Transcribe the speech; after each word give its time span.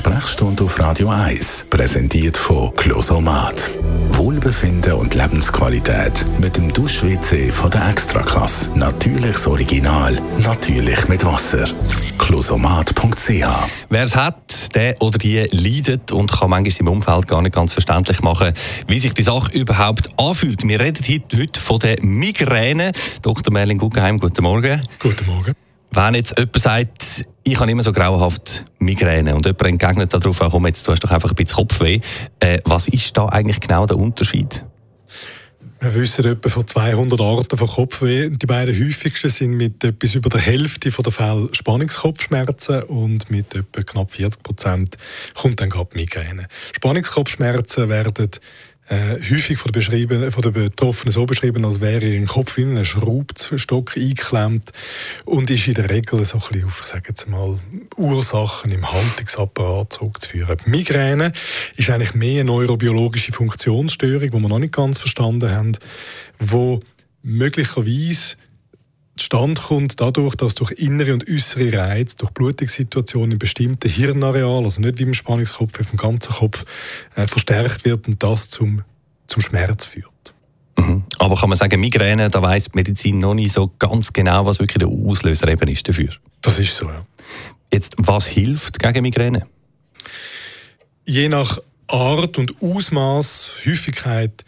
Sprechstunde 0.00 0.64
auf 0.64 0.78
Radio 0.78 1.10
1, 1.10 1.66
präsentiert 1.68 2.34
von 2.34 2.74
Closomat. 2.74 3.70
Wohlbefinden 4.08 4.94
und 4.94 5.14
Lebensqualität 5.14 6.24
mit 6.40 6.56
dem 6.56 6.72
Dusch-WC 6.72 7.52
von 7.52 7.70
der 7.70 7.90
Extraklasse. 7.90 8.70
Natürliches 8.78 9.46
Original, 9.46 10.18
natürlich 10.38 11.06
mit 11.08 11.22
Wasser. 11.26 11.66
Closomat.ch 12.16 13.44
Wer 13.90 14.02
es 14.02 14.16
hat, 14.16 14.74
der 14.74 15.02
oder 15.02 15.18
die 15.18 15.46
leidet 15.50 16.12
und 16.12 16.32
kann 16.32 16.48
manchmal 16.48 16.80
im 16.80 16.88
Umfeld 16.88 17.28
gar 17.28 17.42
nicht 17.42 17.54
ganz 17.54 17.74
verständlich 17.74 18.22
machen, 18.22 18.54
wie 18.88 19.00
sich 19.00 19.12
die 19.12 19.22
Sache 19.22 19.52
überhaupt 19.52 20.08
anfühlt. 20.18 20.66
Wir 20.66 20.80
reden 20.80 21.04
heute 21.36 21.60
von 21.60 21.78
der 21.78 22.02
Migräne. 22.02 22.92
Dr. 23.20 23.52
Merlin 23.52 23.76
Guggenheim, 23.76 24.18
guten 24.18 24.44
Morgen. 24.44 24.80
Guten 24.98 25.26
Morgen. 25.26 25.52
Wenn 25.92 26.14
jetzt 26.14 26.38
jemand 26.38 26.58
sagt, 26.58 27.26
ich 27.52 27.58
habe 27.58 27.70
immer 27.70 27.82
so 27.82 27.92
grauenhaft 27.92 28.64
Migräne 28.78 29.34
und 29.34 29.44
jemand 29.44 29.62
entgegnet 29.62 30.14
darauf, 30.14 30.38
komm, 30.38 30.66
jetzt 30.66 30.86
du 30.86 30.92
hast 30.92 31.02
doch 31.02 31.10
einfach 31.10 31.30
ein 31.30 31.34
bisschen 31.34 31.56
Kopfweh. 31.56 32.00
Äh, 32.38 32.58
was 32.64 32.88
ist 32.88 33.16
da 33.16 33.26
eigentlich 33.26 33.60
genau 33.60 33.86
der 33.86 33.96
Unterschied? 33.96 34.64
Wir 35.82 35.94
wissen 35.94 36.26
etwa 36.26 36.48
von 36.50 36.66
200 36.66 37.18
Arten 37.20 37.56
von 37.56 37.66
Kopfweh. 37.66 38.28
Die 38.28 38.46
beiden 38.46 38.78
häufigsten 38.78 39.30
sind 39.30 39.56
mit 39.56 39.82
etwas 39.82 40.14
über 40.14 40.28
der 40.28 40.40
Hälfte 40.40 40.90
der 40.90 41.12
Fälle 41.12 41.48
Spannungskopfschmerzen 41.52 42.82
und 42.82 43.30
mit 43.30 43.54
etwa 43.54 43.82
knapp 43.82 44.10
40 44.10 44.42
Prozent 44.42 44.96
kommt 45.34 45.60
dann 45.60 45.70
gerade 45.70 45.88
Migräne. 45.94 46.46
Spannungskopfschmerzen 46.76 47.88
werden 47.88 48.30
äh, 48.90 49.20
häufig 49.30 49.56
von 49.56 49.70
der, 49.70 50.32
von 50.32 50.42
der 50.42 50.50
Betroffenen 50.50 51.12
so 51.12 51.24
beschrieben, 51.24 51.64
als 51.64 51.80
wäre 51.80 52.04
ihr 52.04 52.26
Kopf 52.26 52.58
in 52.58 52.70
einen 52.70 52.84
Schraubstock 52.84 53.96
eingeklemmt 53.96 54.72
und 55.24 55.48
ist 55.48 55.68
in 55.68 55.74
der 55.74 55.88
Regel 55.88 56.24
so 56.24 56.38
ein 56.38 56.42
bisschen 56.48 56.64
auf, 56.64 56.80
ich 56.82 56.86
sage 56.88 57.04
jetzt 57.08 57.28
mal, 57.28 57.60
Ursachen 57.96 58.72
im 58.72 58.90
Haltungsapparat 58.90 59.92
zurückzuführen. 59.92 60.58
Die 60.66 60.70
Migräne 60.70 61.32
ist 61.76 61.88
eigentlich 61.88 62.14
mehr 62.14 62.40
eine 62.40 62.50
neurobiologische 62.50 63.32
Funktionsstörung, 63.32 64.30
die 64.30 64.40
wir 64.40 64.48
noch 64.48 64.58
nicht 64.58 64.74
ganz 64.74 64.98
verstanden 64.98 65.50
haben, 65.50 65.72
wo 66.40 66.80
möglicherweise 67.22 68.36
zustande 69.16 69.60
kommt 69.60 70.00
dadurch, 70.00 70.34
dass 70.34 70.54
durch 70.54 70.72
innere 70.72 71.12
und 71.12 71.28
äußere 71.28 71.72
Reize, 71.72 72.16
durch 72.16 72.30
Blutungssituationen 72.30 73.32
in 73.32 73.38
bestimmten 73.38 73.90
Hirnarealen, 73.90 74.64
also 74.64 74.80
nicht 74.80 74.98
wie 74.98 75.04
im 75.04 75.14
Spannungskopf, 75.14 75.78
auf 75.80 75.90
dem 75.90 75.96
ganzen 75.96 76.32
Kopf, 76.32 76.64
äh, 77.16 77.26
verstärkt 77.26 77.84
wird 77.84 78.06
und 78.06 78.22
das 78.22 78.50
zum, 78.50 78.82
zum 79.26 79.42
Schmerz 79.42 79.84
führt. 79.86 80.34
Mhm. 80.78 81.04
Aber 81.18 81.36
kann 81.36 81.48
man 81.48 81.58
sagen, 81.58 81.80
Migräne, 81.80 82.28
da 82.28 82.42
weiß 82.42 82.64
die 82.64 82.70
Medizin 82.74 83.18
noch 83.18 83.34
nicht 83.34 83.52
so 83.52 83.70
ganz 83.78 84.12
genau, 84.12 84.46
was 84.46 84.58
wirklich 84.58 84.78
der 84.78 84.88
Auslöser 84.88 85.48
eben 85.48 85.68
ist 85.68 85.88
dafür? 85.88 86.10
Das 86.40 86.58
ist 86.58 86.76
so, 86.76 86.86
ja. 86.86 87.04
Jetzt, 87.72 87.94
was 87.98 88.26
hilft 88.26 88.78
gegen 88.78 89.02
Migräne? 89.02 89.46
Je 91.04 91.28
nach 91.28 91.60
Art 91.86 92.38
und 92.38 92.62
Ausmaß, 92.62 93.54
Häufigkeit 93.66 94.44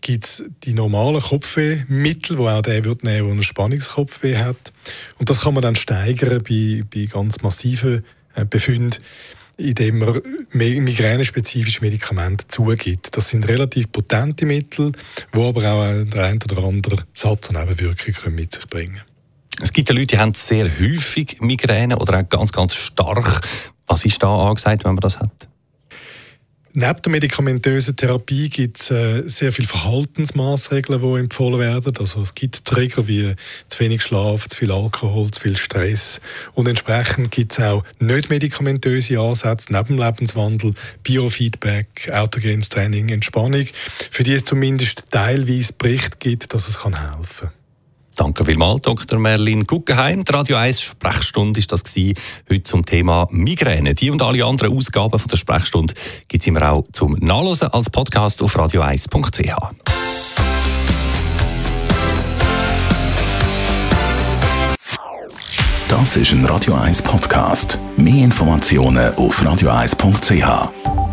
gibt 0.00 0.24
es 0.24 0.44
die 0.64 0.74
normalen 0.74 1.20
Kopfwehmittel, 1.20 2.38
wo 2.38 2.48
auch 2.48 2.62
der 2.62 2.84
wird 2.84 3.04
nehmen, 3.04 3.24
der 3.24 3.32
einen 3.32 3.42
Spannungskopfweh 3.42 4.36
hat. 4.36 4.72
Und 5.18 5.30
das 5.30 5.40
kann 5.40 5.54
man 5.54 5.62
dann 5.62 5.76
steigern 5.76 6.42
bei, 6.42 6.84
bei 6.92 7.06
ganz 7.06 7.42
massiven 7.42 8.04
äh, 8.34 8.44
Befunden, 8.44 8.96
indem 9.56 9.98
man 9.98 10.20
migränespezifische 10.52 11.80
Medikamente 11.80 12.46
zugibt. 12.46 13.16
Das 13.16 13.30
sind 13.30 13.48
relativ 13.48 13.90
potente 13.90 14.44
Mittel, 14.44 14.92
die 15.34 15.40
aber 15.40 15.72
auch 15.72 16.04
der 16.04 16.24
ein 16.24 16.38
oder 16.42 16.64
andere 16.64 17.04
Satz 17.12 17.50
an 17.50 17.56
Nebenwirkungen 17.56 18.34
mit 18.34 18.54
sich 18.54 18.66
bringen 18.66 19.00
Es 19.60 19.72
gibt 19.72 19.88
ja 19.88 19.94
Leute, 19.94 20.08
die 20.08 20.18
haben 20.18 20.34
sehr 20.34 20.70
häufig 20.78 21.40
Migräne 21.40 21.98
oder 21.98 22.20
auch 22.20 22.28
ganz, 22.28 22.52
ganz 22.52 22.74
stark. 22.74 23.40
Was 23.86 24.04
ist 24.04 24.22
da 24.22 24.48
angesagt, 24.48 24.84
wenn 24.84 24.92
man 24.92 25.00
das 25.00 25.18
hat? 25.18 25.48
Neben 26.78 27.00
der 27.00 27.10
medikamentösen 27.10 27.96
Therapie 27.96 28.50
gibt 28.50 28.78
es 28.78 28.90
äh, 28.90 29.22
sehr 29.26 29.50
viele 29.50 29.66
Verhaltensmaßregeln, 29.66 31.00
die 31.00 31.20
empfohlen 31.20 31.58
werden. 31.58 31.96
Also 31.98 32.20
es 32.20 32.34
gibt 32.34 32.66
Trigger 32.66 33.08
wie 33.08 33.34
zu 33.68 33.80
wenig 33.80 34.02
Schlaf, 34.02 34.46
zu 34.46 34.58
viel 34.58 34.70
Alkohol, 34.70 35.30
zu 35.30 35.40
viel 35.40 35.56
Stress. 35.56 36.20
Und 36.52 36.68
entsprechend 36.68 37.30
gibt 37.30 37.52
es 37.52 37.60
auch 37.60 37.82
nicht 37.98 38.28
medikamentöse 38.28 39.18
Ansätze 39.18 39.72
neben 39.72 39.96
Lebenswandel, 39.96 40.74
Biofeedback, 41.02 42.10
autogenes 42.12 42.68
Training, 42.68 43.08
Entspannung, 43.08 43.64
für 44.10 44.22
die 44.22 44.34
es 44.34 44.44
zumindest 44.44 45.06
teilweise 45.10 45.72
Bericht 45.72 46.20
gibt, 46.20 46.52
dass 46.52 46.68
es 46.68 46.84
helfen 46.84 46.92
kann. 47.40 47.65
Danke 48.16 48.46
vielmals, 48.46 48.80
Dr. 48.80 49.18
Merlin 49.18 49.66
Guggenheim. 49.66 50.24
Die 50.24 50.32
Radio 50.32 50.56
1 50.56 50.80
Sprechstunde 50.80 51.60
ist 51.60 51.70
das 51.70 51.84
gewesen, 51.84 52.14
heute 52.50 52.62
zum 52.62 52.86
Thema 52.86 53.28
Migräne. 53.30 53.92
Die 53.92 54.10
und 54.10 54.22
alle 54.22 54.42
anderen 54.42 54.74
Ausgaben 54.74 55.18
von 55.18 55.28
der 55.28 55.36
Sprechstunde 55.36 55.92
gibt 56.26 56.42
es 56.42 56.46
immer 56.46 56.72
auch 56.72 56.84
zum 56.92 57.12
Nachlesen 57.20 57.68
als 57.68 57.90
Podcast 57.90 58.42
auf 58.42 58.56
radio1.ch. 58.56 59.96
Das 65.88 66.16
ist 66.16 66.32
ein 66.32 66.44
Radio 66.46 66.74
1 66.74 67.02
Podcast. 67.02 67.78
Mehr 67.96 68.24
Informationen 68.24 69.14
auf 69.14 69.42
radio1.ch. 69.42 71.05